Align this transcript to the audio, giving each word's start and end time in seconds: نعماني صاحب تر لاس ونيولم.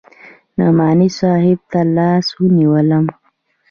نعماني 0.57 1.09
صاحب 1.19 1.59
تر 1.71 1.85
لاس 1.95 2.27
ونيولم. 2.41 3.05